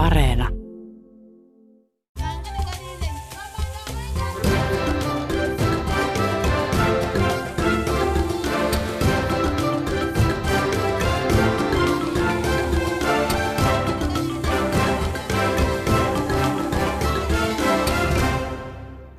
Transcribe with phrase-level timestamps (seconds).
[0.00, 0.48] Areena.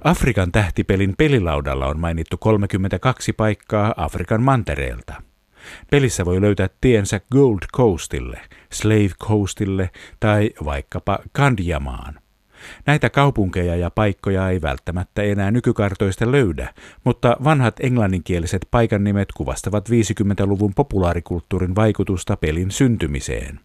[0.03, 5.30] Afrikan tähtipelin pelilaudalla on mainittu 32 paikkaa Afrikan mantereelta.
[5.91, 9.89] Pelissä voi löytää tiensä Gold Coastille, Slave Coastille
[10.19, 12.19] tai vaikkapa Kandiamaan.
[12.85, 19.89] Näitä kaupunkeja ja paikkoja ei välttämättä enää nykykartoista löydä, mutta vanhat englanninkieliset paikan nimet kuvastavat
[19.89, 23.59] 50-luvun populaarikulttuurin vaikutusta pelin syntymiseen.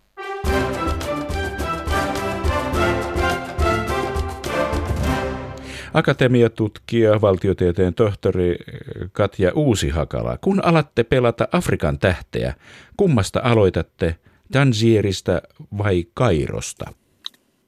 [5.97, 8.57] Akatemiatutkija, valtiotieteen tohtori
[9.13, 12.55] Katja Uusihakala, kun alatte pelata Afrikan tähteä,
[12.97, 14.17] kummasta aloitatte,
[14.53, 15.43] Tanzierista
[15.79, 16.93] vai Kairosta?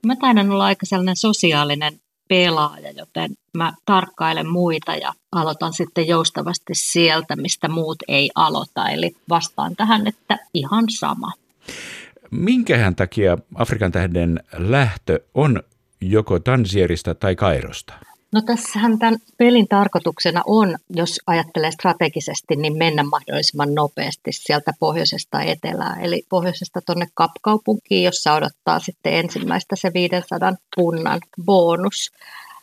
[0.06, 1.92] Mä taidan olla aika sellainen sosiaalinen
[2.28, 8.88] pelaaja, joten mä tarkkailen muita ja aloitan sitten joustavasti sieltä, mistä muut ei aloita.
[8.88, 11.32] Eli vastaan tähän, että ihan sama.
[12.30, 15.62] Minkähän takia Afrikan tähden lähtö on
[16.00, 17.94] joko Tansierista tai Kairosta?
[18.32, 25.42] No tässähän tämän pelin tarkoituksena on, jos ajattelee strategisesti, niin mennä mahdollisimman nopeasti sieltä pohjoisesta
[25.42, 26.00] etelään.
[26.00, 32.10] Eli pohjoisesta tuonne Kapkaupunkiin, jossa odottaa sitten ensimmäistä se 500 punnan bonus.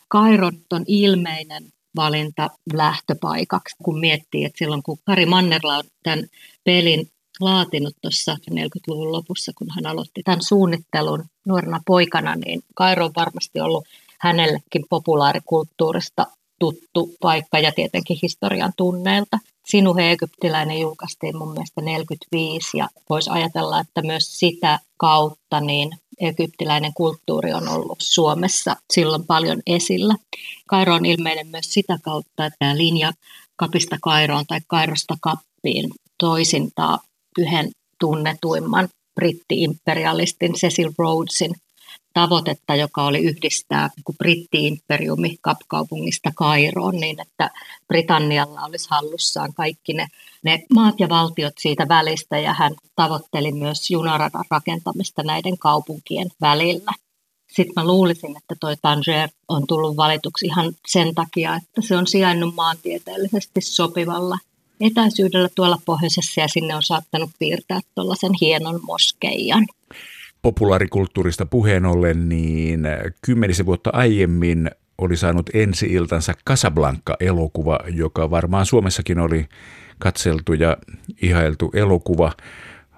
[0.08, 1.64] Kairon on ilmeinen
[1.96, 6.24] valinta lähtöpaikaksi, kun miettii, että silloin kun Kari Mannerla on tämän
[6.64, 13.12] pelin laatinut tuossa 40-luvun lopussa, kun hän aloitti tämän suunnittelun nuorena poikana, niin Kairo on
[13.16, 13.86] varmasti ollut
[14.20, 16.26] hänellekin populaarikulttuurista
[16.60, 19.38] tuttu paikka ja tietenkin historian tunneilta.
[19.66, 26.92] Sinuhe egyptiläinen julkaistiin mun mielestä 45 ja voisi ajatella, että myös sitä kautta niin egyptiläinen
[26.94, 30.14] kulttuuri on ollut Suomessa silloin paljon esillä.
[30.66, 33.12] Kairo on ilmeinen myös sitä kautta, että tämä linja
[33.56, 36.98] kapista Kairoon tai Kairosta kappiin toisintaa
[37.38, 37.70] yhden
[38.00, 38.88] tunnetuimman
[39.20, 41.54] britti-imperialistin Cecil Rhodesin
[42.20, 47.50] tavoitetta, joka oli yhdistää niin britti-imperiumi kapkaupungista Kairoon niin, että
[47.88, 50.06] Britannialla olisi hallussaan kaikki ne,
[50.42, 56.92] ne maat ja valtiot siitä välistä ja hän tavoitteli myös junaradan rakentamista näiden kaupunkien välillä.
[57.48, 62.06] Sitten mä luulisin, että toi Tanger on tullut valituksi ihan sen takia, että se on
[62.06, 64.38] sijainnut maantieteellisesti sopivalla
[64.80, 69.66] etäisyydellä tuolla pohjoisessa ja sinne on saattanut piirtää tuollaisen hienon moskeijan
[70.46, 72.80] populaarikulttuurista puheen ollen, niin
[73.26, 79.46] kymmenisen vuotta aiemmin oli saanut ensi-iltansa Casablanca-elokuva, joka varmaan Suomessakin oli
[79.98, 80.76] katseltu ja
[81.22, 82.32] ihailtu elokuva,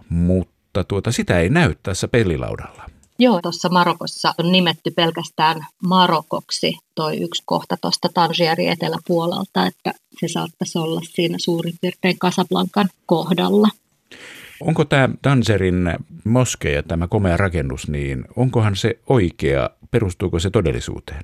[0.09, 2.85] mutta tuota, sitä ei näy tässä pelilaudalla.
[3.19, 10.29] Joo, tuossa Marokossa on nimetty pelkästään Marokoksi toi yksi kohta tuosta Tangieri eteläpuolelta, että se
[10.29, 13.69] saattaisi olla siinä suurin piirtein Casablancan kohdalla.
[14.61, 21.23] Onko tämä Danserin moskeja, tämä komea rakennus, niin onkohan se oikea, perustuuko se todellisuuteen?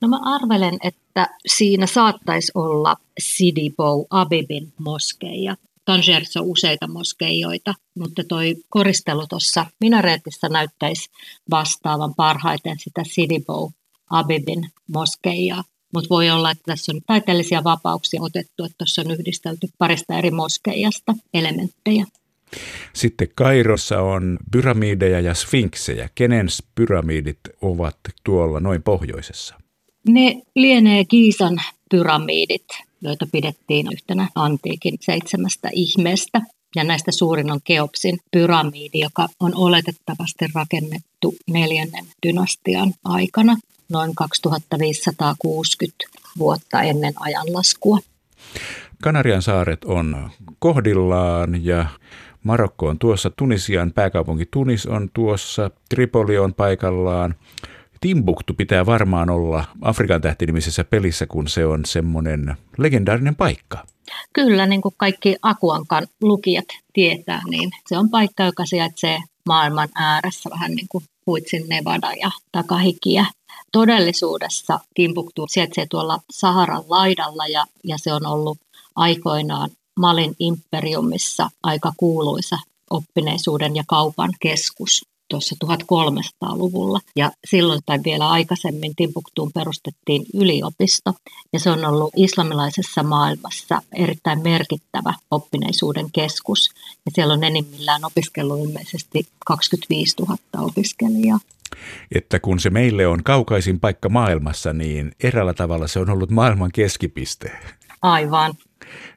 [0.00, 5.56] No mä arvelen, että siinä saattaisi olla Sidibo Abibin moskeija.
[5.84, 11.10] Tangerissa on useita moskeijoita, mutta toi koristelu tuossa minareetissa näyttäisi
[11.50, 13.70] vastaavan parhaiten sitä Sidibo
[14.10, 15.64] Abibin moskeijaa.
[15.94, 20.30] Mutta voi olla, että tässä on taiteellisia vapauksia otettu, että tuossa on yhdistelty parista eri
[20.30, 22.06] moskeijasta elementtejä.
[22.92, 26.08] Sitten Kairossa on pyramideja ja sfinksejä.
[26.14, 29.54] Kenen pyramidit ovat tuolla noin pohjoisessa?
[30.08, 31.56] Ne lienee Kiisan
[31.90, 32.66] pyramidit,
[33.00, 36.40] joita pidettiin yhtenä antiikin seitsemästä ihmeestä.
[36.76, 43.56] Ja näistä suurin on Keopsin pyramidi, joka on oletettavasti rakennettu neljännen dynastian aikana,
[43.88, 46.04] noin 2560
[46.38, 47.98] vuotta ennen ajanlaskua.
[49.02, 51.86] Kanarian saaret on kohdillaan ja
[52.46, 57.34] Marokko on tuossa, Tunisian pääkaupunki Tunis on tuossa, Tripoli on paikallaan.
[58.00, 63.86] Timbuktu pitää varmaan olla Afrikan tähtinimisessä pelissä, kun se on semmoinen legendaarinen paikka.
[64.32, 70.50] Kyllä, niin kuin kaikki Akuankan lukijat tietää, niin se on paikka, joka sijaitsee maailman ääressä
[70.50, 73.26] vähän niin kuin Huitsin Nevada ja Takahikiä.
[73.72, 78.58] Todellisuudessa Timbuktu sijaitsee tuolla Saharan laidalla ja, ja se on ollut
[78.96, 79.70] aikoinaan
[80.00, 82.58] Malin imperiumissa aika kuuluisa
[82.90, 87.00] oppineisuuden ja kaupan keskus tuossa 1300-luvulla.
[87.16, 91.12] Ja silloin tai vielä aikaisemmin Timbuktuun perustettiin yliopisto.
[91.52, 96.70] Ja se on ollut islamilaisessa maailmassa erittäin merkittävä oppineisuuden keskus.
[97.06, 101.38] Ja siellä on enimmillään opiskellut ilmeisesti 25 000 opiskelijaa.
[102.14, 106.72] Että kun se meille on kaukaisin paikka maailmassa, niin eräällä tavalla se on ollut maailman
[106.72, 107.58] keskipiste.
[108.02, 108.54] Aivan.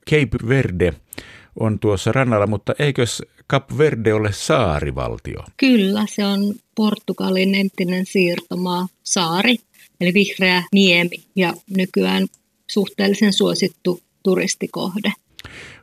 [0.09, 0.93] Cape Verde
[1.59, 5.43] on tuossa rannalla, mutta eikös Cap Verde ole saarivaltio?
[5.57, 6.39] Kyllä, se on
[6.75, 9.55] Portugalin entinen siirtomaa, saari,
[10.01, 12.27] eli vihreä niemi ja nykyään
[12.69, 15.13] suhteellisen suosittu turistikohde.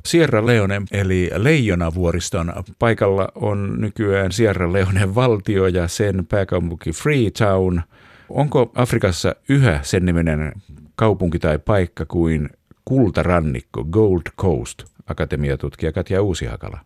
[0.06, 7.80] Sierra Leone eli Leijonavuoriston paikalla on nykyään Sierra Leone valtio ja sen pääkaupunki Freetown.
[8.28, 10.52] Onko Afrikassa yhä sen niminen
[10.96, 12.50] kaupunki tai paikka kuin
[12.88, 16.78] kultarannikko Gold Coast, akatemiatutkija Katja Uusihakala?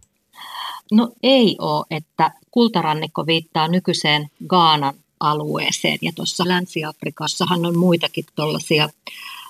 [0.93, 8.89] No ei ole, että kultarannikko viittaa nykyiseen Gaanan alueeseen ja tuossa Länsi-Afrikassahan on muitakin tuollaisia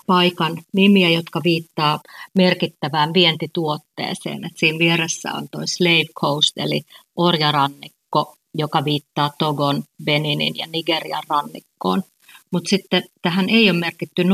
[0.06, 2.00] paikan nimiä, jotka viittaa
[2.34, 4.44] merkittävään vientituotteeseen.
[4.44, 6.82] Et siinä vieressä on tuo Slave Coast eli
[7.16, 12.02] orjarannikko, joka viittaa Togon, Beninin ja Nigerian rannikkoon.
[12.50, 14.24] Mutta sitten tähän ei ole merkitty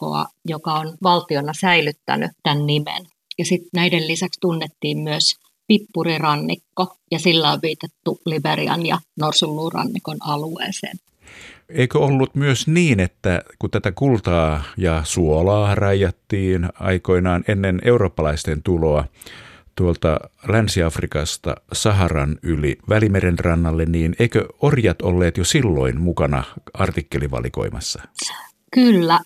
[0.00, 3.06] norsulluurannikkoa, joka on valtiona säilyttänyt tämän nimen.
[3.38, 5.36] Ja sitten näiden lisäksi tunnettiin myös
[5.66, 10.96] Pippurirannikko, ja sillä on viitattu Liberian ja Norsunluurannikon alueeseen.
[11.68, 19.04] Eikö ollut myös niin, että kun tätä kultaa ja suolaa rajattiin aikoinaan ennen eurooppalaisten tuloa
[19.74, 28.02] tuolta Länsi-Afrikasta Saharan yli Välimeren rannalle, niin eikö orjat olleet jo silloin mukana artikkelivalikoimassa?
[28.74, 29.20] Kyllä.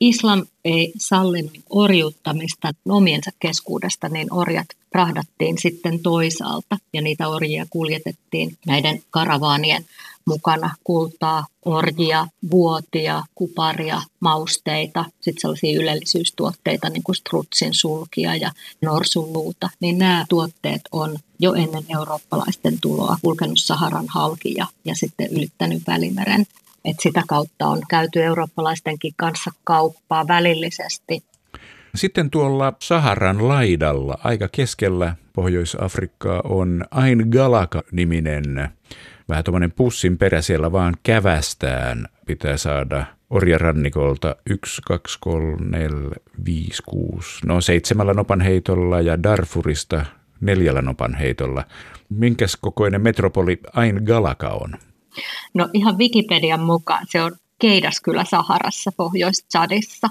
[0.00, 8.58] Islam ei sallinut orjuuttamista omiensa keskuudesta, niin orjat rahdattiin sitten toisaalta ja niitä orjia kuljetettiin
[8.66, 9.84] näiden karavaanien
[10.26, 19.70] mukana kultaa, orjia, vuotia, kuparia, mausteita, sitten sellaisia ylellisyystuotteita niin kuin strutsin sulkia ja norsunluuta,
[19.80, 25.82] niin nämä tuotteet on jo ennen eurooppalaisten tuloa kulkenut Saharan halki ja, ja sitten ylittänyt
[25.86, 26.46] Välimeren.
[26.84, 31.22] Et sitä kautta on käyty eurooppalaistenkin kanssa kauppaa välillisesti.
[31.94, 38.70] Sitten tuolla Saharan laidalla, aika keskellä Pohjois-Afrikkaa, on Ain Galaka-niminen
[39.30, 42.06] vähän tuommoinen pussin perä siellä vaan kävästään.
[42.26, 46.10] Pitää saada orjarannikolta 1, 2, 3, 4,
[46.44, 50.06] 5, 6, no seitsemällä nopan heitolla ja Darfurista
[50.40, 51.64] neljällä nopan heitolla.
[52.08, 54.74] Minkäs kokoinen metropoli Ain Galaka on?
[55.54, 60.08] No ihan Wikipedian mukaan se on Keidaskylä Saharassa, Pohjois-Chadissa.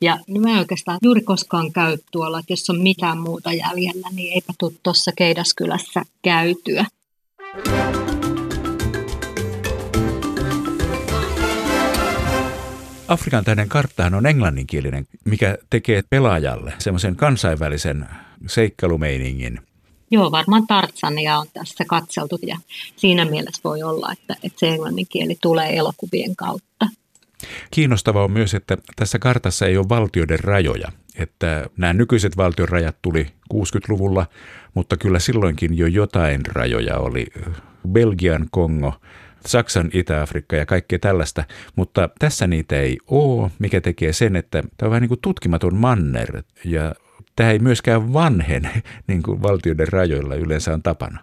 [0.00, 4.32] Ja mä en oikeastaan juuri koskaan käy tuolla, että jos on mitään muuta jäljellä, niin
[4.32, 6.84] eipä tule tuossa Keidaskylässä käytyä.
[13.08, 18.08] Afrikan tähden karttahan on englanninkielinen, mikä tekee pelaajalle semmoisen kansainvälisen
[18.46, 19.60] seikkailumeiningin.
[20.12, 22.56] Joo, varmaan Tartsania on tässä katseltu ja
[22.96, 26.86] siinä mielessä voi olla, että, että se englannin kieli tulee elokuvien kautta.
[27.70, 30.88] Kiinnostavaa on myös, että tässä kartassa ei ole valtioiden rajoja.
[31.18, 34.26] Että nämä nykyiset valtion rajat tuli 60-luvulla,
[34.74, 37.26] mutta kyllä silloinkin jo jotain rajoja oli.
[37.88, 38.94] Belgian Kongo,
[39.46, 41.44] Saksan Itä-Afrikka ja kaikkea tällaista,
[41.76, 45.76] mutta tässä niitä ei ole, mikä tekee sen, että tämä on vähän niin kuin tutkimaton
[45.76, 46.94] manner ja
[47.36, 51.18] tämä ei myöskään vanhene niin kuin valtioiden rajoilla yleensä on tapana.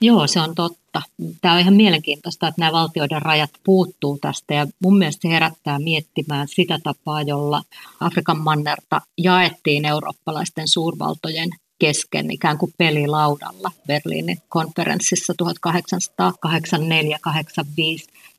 [0.00, 1.02] Joo, se on totta.
[1.40, 5.78] Tämä on ihan mielenkiintoista, että nämä valtioiden rajat puuttuu tästä ja mun mielestä se herättää
[5.78, 7.62] miettimään sitä tapaa, jolla
[8.00, 15.44] Afrikan mannerta jaettiin eurooppalaisten suurvaltojen kesken ikään kuin pelilaudalla Berliinin konferenssissa 1884-85.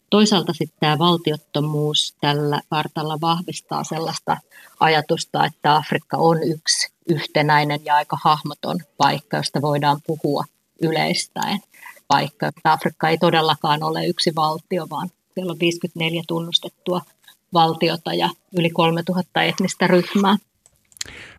[0.09, 4.37] Toisaalta sitten tämä valtiottomuus tällä kartalla vahvistaa sellaista
[4.79, 10.43] ajatusta, että Afrikka on yksi yhtenäinen ja aika hahmoton paikka, josta voidaan puhua
[10.81, 11.59] yleistäen.
[12.07, 17.01] Paikka, että Afrikka ei todellakaan ole yksi valtio, vaan siellä on 54 tunnustettua
[17.53, 20.37] valtiota ja yli 3000 etnistä ryhmää.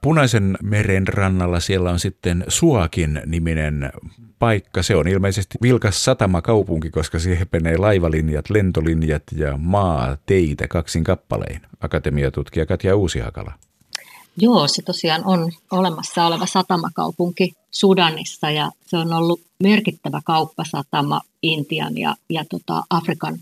[0.02, 3.92] Punaisen meren rannalla siellä on sitten Suakin niminen
[4.38, 4.82] paikka.
[4.82, 11.60] Se on ilmeisesti vilkas satamakaupunki, koska siihen menee laivalinjat, lentolinjat ja maa teitä kaksin kappalein.
[11.80, 13.52] Akatemiatutkija Katja Uusihakala.
[14.36, 21.98] Joo, se tosiaan on olemassa oleva satamakaupunki Sudanissa ja se on ollut merkittävä kauppasatama Intian
[21.98, 23.38] ja, ja tota Afrikan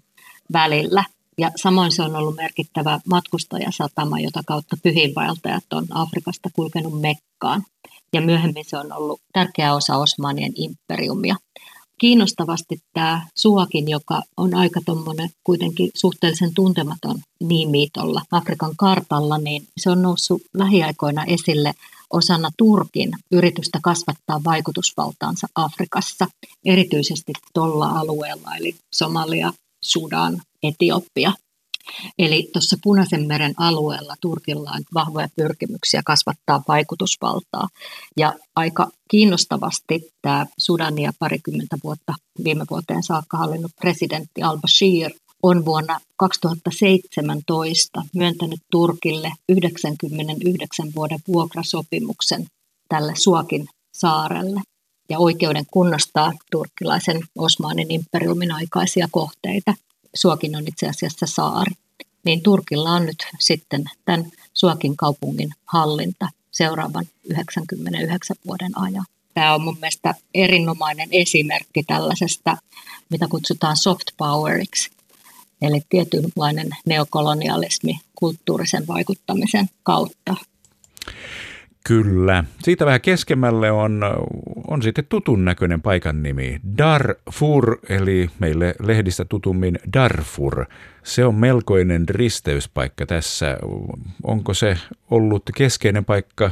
[0.52, 1.04] välillä.
[1.38, 7.64] Ja samoin se on ollut merkittävä matkustajasatama, jota kautta pyhiinvaeltajat on Afrikasta kulkenut Mekkaan.
[8.12, 11.36] Ja myöhemmin se on ollut tärkeä osa Osmanien imperiumia.
[12.00, 19.66] Kiinnostavasti tämä Suakin, joka on aika tuommoinen kuitenkin suhteellisen tuntematon nimi tuolla Afrikan kartalla, niin
[19.80, 21.72] se on noussut lähiaikoina esille
[22.10, 26.26] osana Turkin yritystä kasvattaa vaikutusvaltaansa Afrikassa,
[26.64, 31.32] erityisesti tuolla alueella, eli Somalia, Sudan, Etiopia.
[32.18, 37.68] Eli tuossa Punaisen meren alueella Turkilla on vahvoja pyrkimyksiä kasvattaa vaikutusvaltaa.
[38.16, 45.10] Ja aika kiinnostavasti tämä Sudania parikymmentä vuotta viime vuoteen saakka hallinnut presidentti al-Bashir
[45.42, 52.46] on vuonna 2017 myöntänyt Turkille 99 vuoden vuokrasopimuksen
[52.88, 54.60] tälle Suokin saarelle
[55.08, 59.74] ja oikeuden kunnostaa turkkilaisen Osmanin imperiumin aikaisia kohteita.
[60.14, 61.72] Suokin on itse asiassa saari.
[62.24, 69.04] Niin Turkilla on nyt sitten tämän Suokin kaupungin hallinta seuraavan 99 vuoden ajan.
[69.34, 72.56] Tämä on mun mielestä erinomainen esimerkki tällaisesta,
[73.10, 74.90] mitä kutsutaan soft poweriksi,
[75.62, 80.34] eli tietynlainen neokolonialismi kulttuurisen vaikuttamisen kautta.
[81.88, 82.44] Kyllä.
[82.62, 84.00] Siitä vähän keskemmälle on,
[84.66, 86.60] on sitten tutun näköinen paikan nimi.
[86.78, 90.66] Darfur, eli meille lehdistä tutummin Darfur.
[91.02, 93.58] Se on melkoinen risteyspaikka tässä.
[94.22, 94.78] Onko se
[95.10, 96.50] ollut keskeinen paikka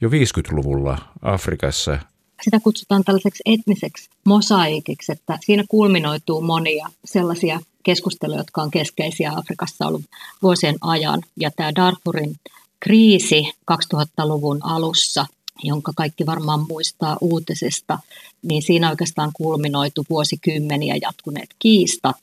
[0.00, 1.98] jo 50-luvulla Afrikassa
[2.42, 9.86] sitä kutsutaan tällaiseksi etniseksi mosaikiksi, että siinä kulminoituu monia sellaisia keskusteluja, jotka on keskeisiä Afrikassa
[9.86, 10.02] ollut
[10.42, 11.22] vuosien ajan.
[11.40, 12.36] Ja tämä Darfurin
[12.80, 13.42] kriisi
[13.72, 15.26] 2000-luvun alussa
[15.62, 17.98] jonka kaikki varmaan muistaa uutisista,
[18.42, 22.16] niin siinä oikeastaan kulminoitu vuosikymmeniä jatkuneet kiistat.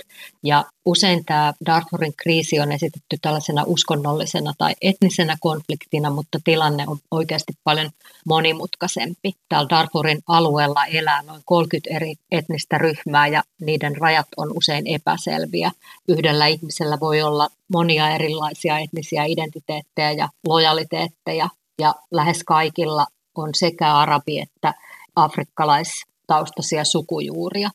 [0.44, 6.98] Ja usein tämä Darfurin kriisi on esitetty tällaisena uskonnollisena tai etnisenä konfliktina, mutta tilanne on
[7.12, 7.90] oikeasti paljon
[8.25, 9.34] monimutkaisempi.
[9.50, 15.72] Täällä Darfurin alueella elää noin 30 eri etnistä ryhmää ja niiden rajat on usein epäselviä.
[16.08, 21.50] Yhdellä ihmisellä voi olla monia erilaisia etnisiä identiteettejä ja lojaliteetteja
[21.80, 24.74] ja lähes kaikilla on sekä arabi- että
[25.16, 27.70] afrikkalaistaustaisia sukujuuria.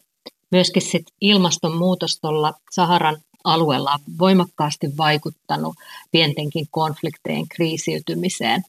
[0.50, 5.76] Myöskin sit ilmastonmuutos tuolla Saharan alueella on voimakkaasti vaikuttanut
[6.10, 8.62] pientenkin konfliktien kriisiytymiseen.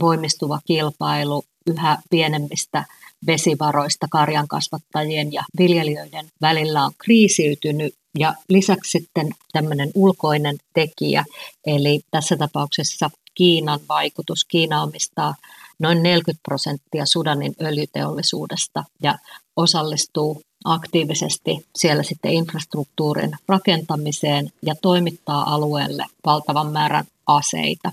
[0.00, 2.84] Voimistuva kilpailu yhä pienemmistä
[3.26, 11.24] vesivaroista karjan kasvattajien ja viljelijöiden välillä on kriisiytynyt ja lisäksi sitten tämmöinen ulkoinen tekijä,
[11.66, 14.44] eli tässä tapauksessa Kiinan vaikutus.
[14.44, 15.34] Kiina omistaa
[15.78, 19.18] noin 40 prosenttia Sudanin öljyteollisuudesta ja
[19.56, 27.92] osallistuu aktiivisesti siellä sitten infrastruktuurin rakentamiseen ja toimittaa alueelle valtavan määrän aseita.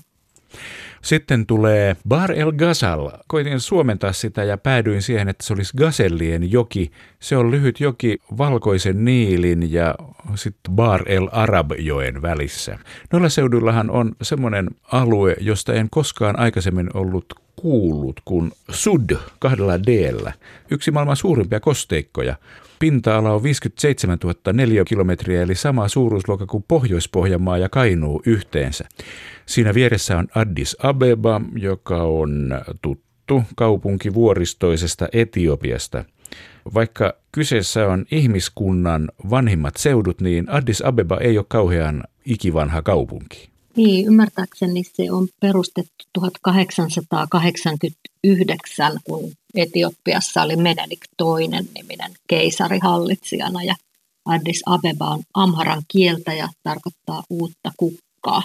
[1.04, 3.10] Sitten tulee Bar el Ghazal.
[3.26, 6.90] Koitin suomentaa sitä ja päädyin siihen, että se olisi Gazellien joki.
[7.20, 9.94] Se on lyhyt joki Valkoisen Niilin ja
[10.34, 12.78] sitten Bar el Arab-joen välissä.
[13.12, 20.14] Noilla seuduillahan on semmoinen alue, josta en koskaan aikaisemmin ollut kuullut kuin Sud kahdella d
[20.70, 22.36] Yksi maailman suurimpia kosteikkoja.
[22.78, 28.84] Pinta-ala on 57 000 neliökilometriä eli sama suuruusluokka kuin Pohjois-Pohjanmaa ja Kainuu yhteensä.
[29.46, 36.04] Siinä vieressä on Addis Abeba, joka on tuttu kaupunki vuoristoisesta Etiopiasta.
[36.74, 43.53] Vaikka kyseessä on ihmiskunnan vanhimmat seudut, niin Addis Abeba ei ole kauhean ikivanha kaupunki.
[43.76, 53.74] Niin, ymmärtääkseni se on perustettu 1889, kun Etiopiassa oli Menelik toinen niminen keisari hallitsijana ja
[54.24, 58.42] Addis Abeba on amharan kieltä ja tarkoittaa uutta kukkaa.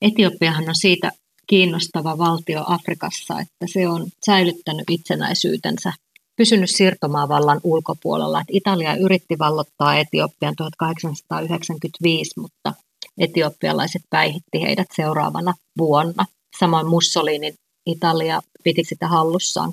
[0.00, 1.12] Etiopiahan on siitä
[1.46, 5.92] kiinnostava valtio Afrikassa, että se on säilyttänyt itsenäisyytensä,
[6.36, 8.40] pysynyt siirtomaavallan ulkopuolella.
[8.40, 12.74] Että Italia yritti vallottaa Etiopian 1895, mutta
[13.18, 16.24] etiopialaiset päihitti heidät seuraavana vuonna.
[16.58, 17.54] Samoin Mussolinin
[17.86, 19.72] Italia piti sitä hallussaan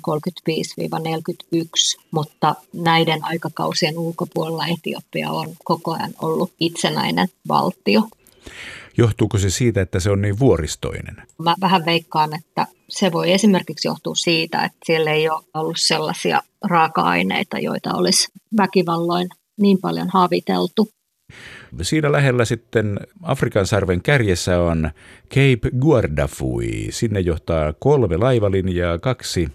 [0.50, 8.02] 35-41, mutta näiden aikakausien ulkopuolella Etiopia on koko ajan ollut itsenäinen valtio.
[8.96, 11.16] Johtuuko se siitä, että se on niin vuoristoinen?
[11.38, 16.42] Mä vähän veikkaan, että se voi esimerkiksi johtua siitä, että siellä ei ole ollut sellaisia
[16.64, 19.28] raaka-aineita, joita olisi väkivalloin
[19.60, 20.88] niin paljon haviteltu.
[21.82, 24.90] Siinä lähellä sitten Afrikan sarven kärjessä on
[25.28, 26.86] Cape Guardafui.
[26.90, 29.48] Sinne johtaa kolme laivalinjaa, kaksi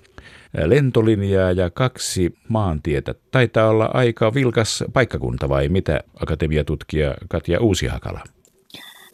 [0.66, 3.16] lentolinjaa ja kaksi maantietä.
[3.32, 8.24] Taitaa olla aika vilkas paikkakunta vai mitä akatemiatutkija Katja Uusihakala?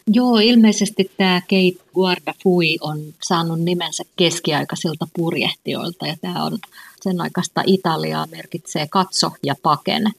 [0.08, 6.58] Joo, ilmeisesti tämä Cape Guardafui on saanut nimensä keskiaikaisilta purjehtijoilta ja tämä on
[7.02, 10.12] sen aikaista Italiaa merkitsee katso ja pakene.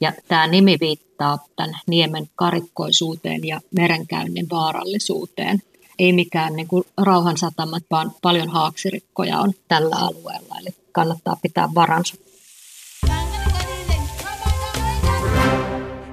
[0.00, 5.58] Ja tämä nimi viittaa tämän niemen karikkoisuuteen ja merenkäynnin vaarallisuuteen.
[5.98, 12.14] ei mikään niin kuin rauhansatamat, vaan paljon haaksirikkoja on tällä alueella, eli kannattaa pitää varansa.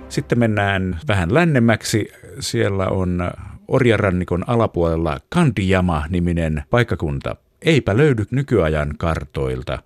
[0.10, 2.08] Sitten mennään vähän lännemmäksi.
[2.40, 3.32] Siellä on
[3.68, 7.36] Orjarannikon alapuolella Kandijama-niminen paikkakunta.
[7.62, 9.80] Eipä löydy nykyajan kartoilta.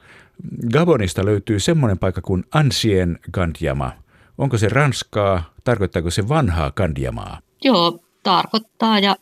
[0.73, 3.91] Gabonista löytyy semmoinen paikka kuin Ansien Kandjama.
[4.37, 5.53] Onko se Ranskaa?
[5.63, 7.39] Tarkoittaako se vanhaa Kandjamaa?
[7.63, 9.15] Joo, tarkoittaa ja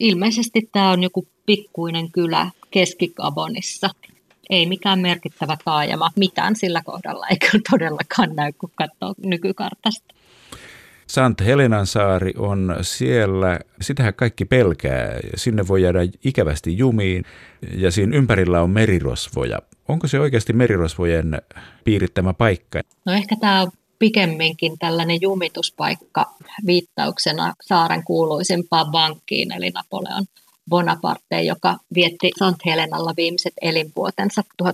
[0.00, 3.90] ilmeisesti tämä on joku pikkuinen kylä Keski-Gabonissa.
[4.50, 7.36] Ei mikään merkittävä taajama, mitään sillä kohdalla ei
[7.70, 10.13] todellakaan näy, kun katsoo nykykartasta.
[11.06, 15.18] Sant Helenan saari on siellä, sitähän kaikki pelkää.
[15.36, 17.24] Sinne voi jäädä ikävästi jumiin
[17.76, 19.58] ja siinä ympärillä on merirosvoja.
[19.88, 21.42] Onko se oikeasti merirosvojen
[21.84, 22.80] piirittämä paikka?
[23.06, 26.26] No ehkä tämä on pikemminkin tällainen jumituspaikka
[26.66, 30.24] viittauksena saaren kuuluisimpaan vankkiin, eli Napoleon
[30.70, 34.66] Bonaparte, joka vietti Sant Helenalla viimeiset elinvuotensa 1815-21.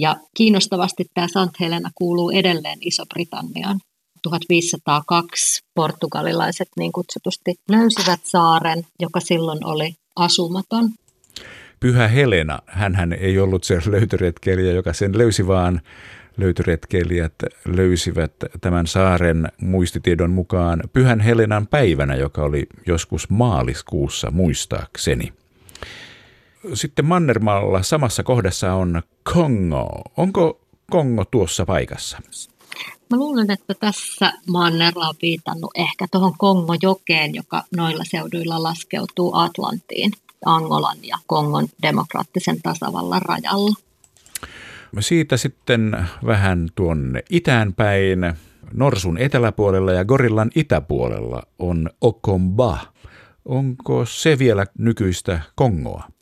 [0.00, 3.80] Ja kiinnostavasti tämä Sant Helena kuuluu edelleen Iso-Britanniaan.
[4.22, 10.90] 1502 portugalilaiset niin kutsutusti löysivät saaren, joka silloin oli asumaton.
[11.80, 15.80] Pyhä Helena, hän ei ollut se löytöretkeilijä, joka sen löysi, vaan
[16.36, 17.34] löytöretkeilijät
[17.68, 25.32] löysivät tämän saaren muistitiedon mukaan Pyhän Helenan päivänä, joka oli joskus maaliskuussa muistaakseni.
[26.74, 29.02] Sitten Mannermaalla samassa kohdassa on
[29.34, 30.02] Kongo.
[30.16, 32.18] Onko Kongo tuossa paikassa?
[33.10, 40.10] Mä luulen, että tässä Mannerla on viitannut ehkä tuohon Kongo-jokeen, joka noilla seuduilla laskeutuu Atlantiin,
[40.44, 43.74] Angolan ja Kongon demokraattisen tasavallan rajalla.
[45.00, 48.18] Siitä sitten vähän tuonne itään päin.
[48.72, 52.78] Norsun eteläpuolella ja Gorillan itäpuolella on Okomba.
[53.44, 56.15] Onko se vielä nykyistä Kongoa?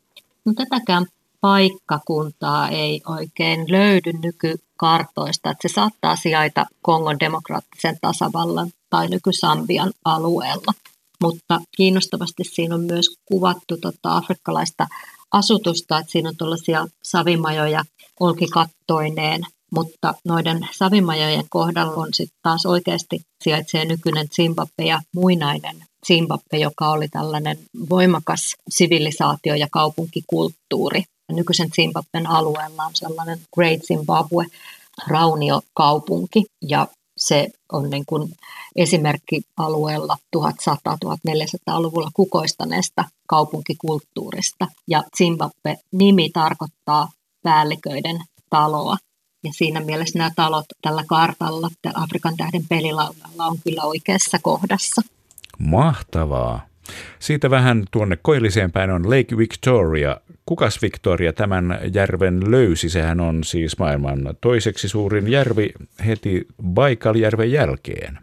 [0.45, 1.05] No tätäkään
[1.41, 10.73] paikkakuntaa ei oikein löydy nykykartoista, että se saattaa sijaita Kongon demokraattisen tasavallan tai nykysambian alueella.
[11.23, 14.87] Mutta kiinnostavasti siinä on myös kuvattu tota afrikkalaista
[15.31, 17.83] asutusta, että siinä on tuollaisia savimajoja
[18.19, 26.59] olkikattoineen, mutta noiden savimajojen kohdalla on sitten taas oikeasti sijaitsee nykyinen Zimbabwe ja muinainen Zimbabwe,
[26.59, 31.03] joka oli tällainen voimakas sivilisaatio ja kaupunkikulttuuri.
[31.31, 34.45] Nykyisen Zimbabwen alueella on sellainen Great Zimbabwe
[35.07, 36.87] rauniokaupunki ja
[37.17, 38.33] se on niin kuin
[38.75, 44.67] esimerkki alueella 1100-1400-luvulla kukoistaneesta kaupunkikulttuurista.
[44.87, 47.09] Ja Zimbabwe-nimi tarkoittaa
[47.43, 48.97] päälliköiden taloa.
[49.43, 55.01] Ja siinä mielessä nämä talot tällä kartalla, tällä Afrikan tähden pelilaudalla on kyllä oikeassa kohdassa.
[55.59, 56.65] Mahtavaa.
[57.19, 60.17] Siitä vähän tuonne koilliseen päin on Lake Victoria.
[60.45, 62.89] Kukas Victoria tämän järven löysi?
[62.89, 65.69] Sehän on siis maailman toiseksi suurin järvi
[66.05, 68.19] heti Baikaljärven jälkeen.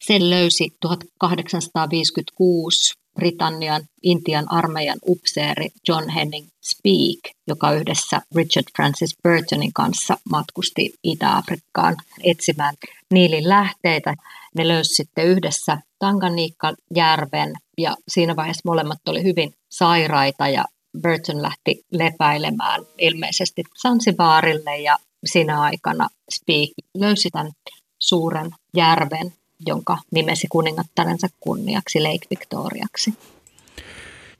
[0.00, 9.72] Sen löysi 1856 Britannian Intian armeijan upseeri John Henning Speak, joka yhdessä Richard Francis Burtonin
[9.72, 12.74] kanssa matkusti Itä-Afrikkaan etsimään
[13.12, 14.14] Niilin lähteitä.
[14.56, 20.64] Ne löysi sitten yhdessä Tanganiikka-järven ja siinä vaiheessa molemmat oli hyvin sairaita ja
[21.02, 27.52] Burton lähti lepäilemään ilmeisesti Sansibaarille ja siinä aikana Speak löysi tämän
[27.98, 29.32] suuren järven,
[29.66, 33.14] jonka nimesi kuningattarensa kunniaksi Lake Victoriaksi.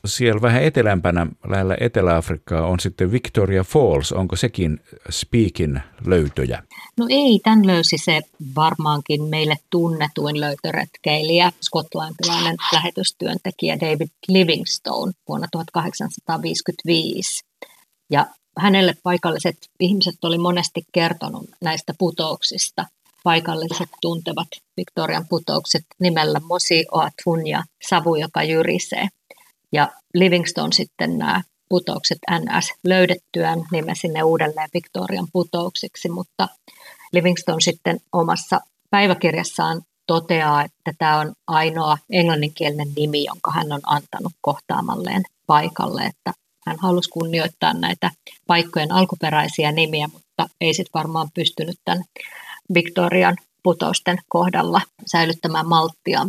[0.05, 4.13] Siellä vähän etelämpänä lähellä Etelä-Afrikkaa on sitten Victoria Falls.
[4.13, 4.81] Onko sekin
[5.11, 6.63] Speakin löytöjä?
[6.99, 8.21] No ei, tämän löysi se
[8.57, 17.45] varmaankin meille tunnetuin löytöretkeilijä, skotlantilainen lähetystyöntekijä David Livingstone vuonna 1855.
[18.11, 18.27] Ja
[18.59, 22.87] hänelle paikalliset ihmiset oli monesti kertonut näistä putouksista.
[23.25, 29.09] Paikalliset tuntevat Victorian putoukset nimellä Mosi Oatun ja Savu, joka jyrisee.
[29.73, 36.49] Ja Livingstone sitten nämä putoukset NS löydettyään nimesi ne uudelleen Victorian putouksiksi, mutta
[37.13, 44.33] Livingstone sitten omassa päiväkirjassaan toteaa, että tämä on ainoa englanninkielinen nimi, jonka hän on antanut
[44.41, 46.33] kohtaamalleen paikalle, että
[46.67, 48.11] hän halusi kunnioittaa näitä
[48.47, 52.05] paikkojen alkuperäisiä nimiä, mutta ei sitten varmaan pystynyt tämän
[52.75, 56.27] Victorian putousten kohdalla säilyttämään malttia.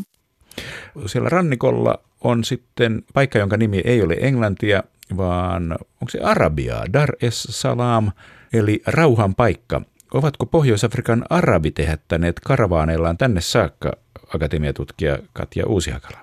[1.06, 4.84] Siellä rannikolla on sitten paikka, jonka nimi ei ole englantia,
[5.18, 8.12] vaan onko se arabiaa, Dar es Salaam,
[8.54, 9.82] eli rauhan paikka.
[10.14, 13.92] Ovatko Pohjois-Afrikan arabit ehättäneet karavaaneillaan tänne saakka
[14.36, 16.18] akatemiatutkija Katja Uusihakala?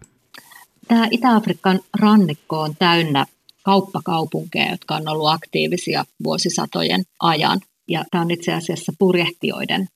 [0.88, 3.26] Tämä Itä-Afrikan rannikko on täynnä
[3.62, 7.60] kauppakaupunkeja, jotka on ollut aktiivisia vuosisatojen ajan.
[7.88, 9.88] Ja tämä on itse asiassa purjehtijoiden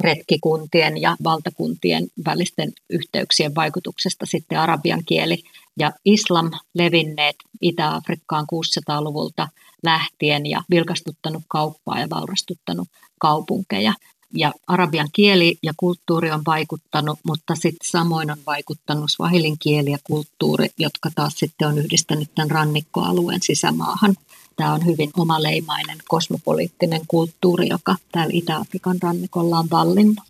[0.00, 5.42] retkikuntien ja valtakuntien välisten yhteyksien vaikutuksesta sitten arabian kieli
[5.78, 9.48] ja islam levinneet Itä-Afrikkaan 600-luvulta
[9.84, 13.92] lähtien ja vilkastuttanut kauppaa ja vaurastuttanut kaupunkeja.
[14.34, 19.98] Ja arabian kieli ja kulttuuri on vaikuttanut, mutta sitten samoin on vaikuttanut swahilin kieli ja
[20.04, 24.14] kulttuuri, jotka taas sitten on yhdistänyt tämän rannikkoalueen sisämaahan.
[24.56, 30.24] Tämä on hyvin omaleimainen kosmopoliittinen kulttuuri, joka täällä Itä-Afrikan rannikolla on vallinnut.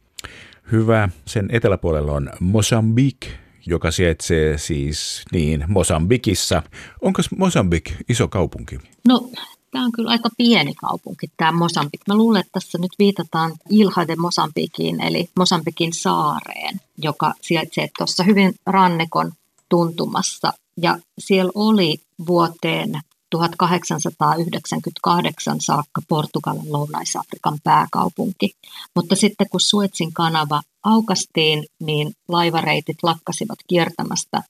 [0.72, 1.08] Hyvä.
[1.26, 3.26] Sen eteläpuolella on Mosambik,
[3.66, 6.62] joka sijaitsee siis niin Mosambikissa.
[7.00, 8.78] Onko Mosambik iso kaupunki?
[9.08, 9.30] No,
[9.70, 12.00] tämä on kyllä aika pieni kaupunki, tämä Mosambik.
[12.08, 18.24] Mä luulen, että tässä nyt viitataan Ilha de Mosambikiin, eli Mosambikin saareen, joka sijaitsee tuossa
[18.24, 19.32] hyvin rannikon
[19.68, 20.52] tuntumassa.
[20.82, 28.52] Ja siellä oli vuoteen 1898 saakka Portugalin lounais-Afrikan pääkaupunki.
[28.96, 34.42] Mutta sitten kun Suetsin kanava aukastiin, niin laivareitit lakkasivat kiertämästä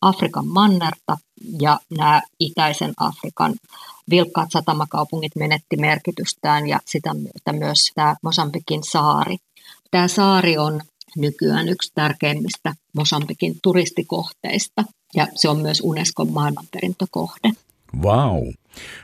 [0.00, 1.18] Afrikan mannerta
[1.60, 3.54] ja nämä itäisen Afrikan
[4.10, 9.36] vilkkaat satamakaupungit menetti merkitystään ja sitä myötä myös tämä Mosambikin saari.
[9.90, 10.80] Tämä saari on
[11.16, 17.50] nykyään yksi tärkeimmistä Mosambikin turistikohteista ja se on myös Unescon maailmanperintökohde.
[18.02, 18.48] Wow.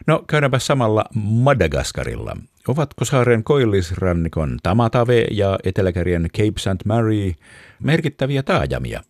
[0.07, 2.37] No käydäänpä samalla Madagaskarilla.
[2.69, 6.85] Ovatko saaren koillisrannikon Tamatave ja Eteläkärjen Cape St.
[6.85, 7.33] Mary
[7.81, 9.03] merkittäviä taajamia?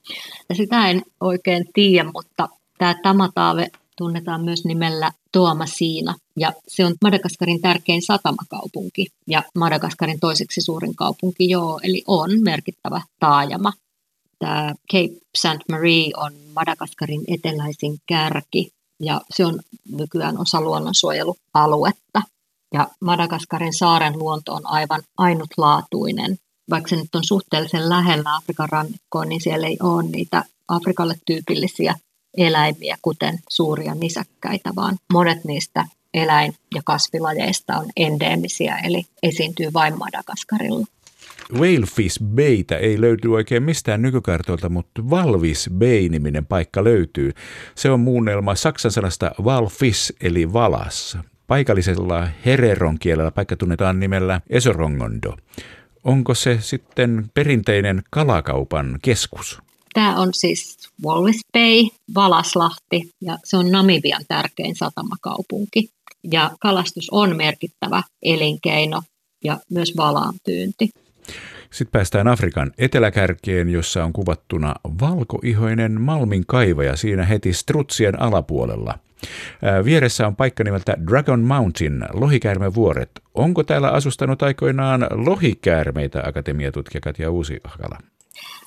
[0.48, 6.94] Ja sitä en oikein tiedä, mutta tämä Tamatave tunnetaan myös nimellä Toamasina ja se on
[7.04, 13.72] Madagaskarin tärkein satamakaupunki ja Madagaskarin toiseksi suurin kaupunki joo, eli on merkittävä taajama.
[14.38, 15.68] Tämä Cape St.
[15.70, 19.60] Marie on Madagaskarin eteläisin kärki ja se on
[19.96, 22.22] nykyään osa luonnonsuojelualuetta.
[22.74, 26.38] Ja Madagaskarin saaren luonto on aivan ainutlaatuinen.
[26.70, 31.94] Vaikka se nyt on suhteellisen lähellä Afrikan rannikkoa, niin siellä ei ole niitä Afrikalle tyypillisiä
[32.36, 39.98] eläimiä, kuten suuria nisäkkäitä, vaan monet niistä eläin- ja kasvilajeista on endeemisiä, eli esiintyy vain
[39.98, 40.86] Madagaskarilla.
[41.52, 47.32] Whalefish Baytä ei löydy oikein mistään nykykartoilta, mutta Valvis Bay-niminen paikka löytyy.
[47.74, 51.18] Se on muunnelma saksan sanasta Valfish eli valas.
[51.46, 55.36] Paikallisella hereron kielellä paikka tunnetaan nimellä Esorongondo.
[56.04, 59.62] Onko se sitten perinteinen kalakaupan keskus?
[59.94, 61.82] Tämä on siis Walvis Bay,
[62.14, 65.88] Valaslahti ja se on Namibian tärkein satamakaupunki.
[66.32, 69.02] Ja kalastus on merkittävä elinkeino
[69.44, 70.88] ja myös valaanpyynti.
[71.70, 78.98] Sitten päästään Afrikan eteläkärkeen, jossa on kuvattuna valkoihoinen Malmin kaivaja siinä heti Strutsien alapuolella.
[79.84, 83.10] Vieressä on paikka nimeltä Dragon Mountain, lohikäärmevuoret.
[83.34, 87.98] Onko täällä asustanut aikoinaan lohikäärmeitä, akatemiatutkija Katja Uusi-Hakala?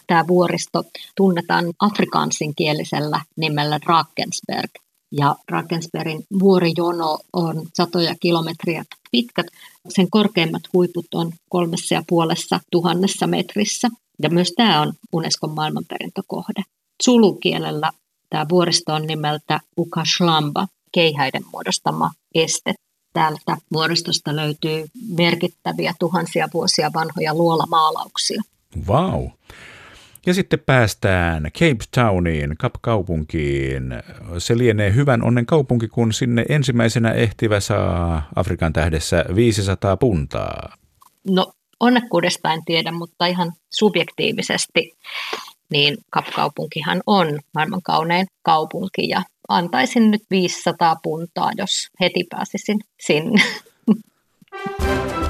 [0.07, 0.83] Tämä vuoristo
[1.15, 4.71] tunnetaan afrikansin kielisellä nimellä Drakensberg.
[5.11, 9.45] Ja Drakensbergin vuorijono on satoja kilometriä pitkät.
[9.89, 13.87] Sen korkeimmat huiput on kolmessa ja puolessa tuhannessa metrissä.
[14.21, 16.63] Ja myös tämä on Unescon maailmanperintökohde.
[17.03, 17.91] Sulukielellä
[18.29, 22.73] tämä vuoristo on nimeltä Ukashlamba, keihäiden muodostama este.
[23.13, 24.85] Täältä vuoristosta löytyy
[25.17, 28.41] merkittäviä tuhansia vuosia vanhoja luolamaalauksia.
[28.87, 29.27] Wow.
[30.25, 33.83] Ja sitten päästään Cape Towniin, Kap-kaupunkiin.
[34.37, 40.77] Se lienee hyvän onnen kaupunki, kun sinne ensimmäisenä ehtivä saa Afrikan tähdessä 500 puntaa.
[41.27, 44.97] No onnekkuudesta en tiedä, mutta ihan subjektiivisesti
[45.69, 53.41] niin Kap-kaupunkihan on maailman kaunein kaupunki ja antaisin nyt 500 puntaa, jos heti pääsisin sinne.